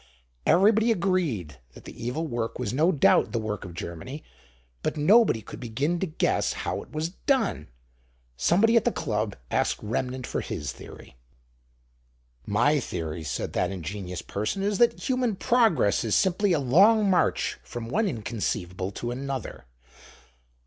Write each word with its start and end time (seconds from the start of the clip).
Everybody 0.47 0.91
agreed 0.91 1.59
that 1.75 1.83
the 1.85 1.93
evil 2.03 2.25
work 2.25 2.57
was 2.57 2.73
no 2.73 2.91
doubt 2.91 3.33
the 3.33 3.39
work 3.39 3.63
of 3.63 3.75
Germany; 3.75 4.23
but 4.81 4.97
nobody 4.97 5.43
could 5.43 5.59
begin 5.59 5.99
to 5.99 6.07
guess 6.07 6.53
how 6.53 6.81
it 6.81 6.89
was 6.91 7.09
done. 7.09 7.67
Somebody 8.35 8.75
at 8.75 8.83
the 8.83 8.91
Club 8.91 9.35
asked 9.51 9.77
Remnant 9.83 10.25
for 10.25 10.41
his 10.41 10.71
theory. 10.71 11.17
"My 12.47 12.79
theory," 12.79 13.21
said 13.23 13.53
that 13.53 13.69
ingenious 13.69 14.23
person, 14.23 14.63
"is 14.63 14.79
that 14.79 15.01
human 15.07 15.35
progress 15.35 16.03
is 16.03 16.15
simply 16.15 16.51
a 16.51 16.59
long 16.59 17.07
march 17.07 17.59
from 17.63 17.87
one 17.87 18.07
inconceivable 18.09 18.89
to 18.93 19.11
another. 19.11 19.67